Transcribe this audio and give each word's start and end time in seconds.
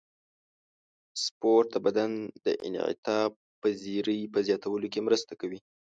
سپورت 1.23 1.67
د 1.71 1.75
بدن 1.85 2.11
د 2.45 2.47
انعطاف 2.67 3.31
پذیرۍ 3.61 4.21
په 4.33 4.39
زیاتولو 4.47 4.87
کې 4.93 4.99
مرسته 5.07 5.33
کوي. 5.41 5.59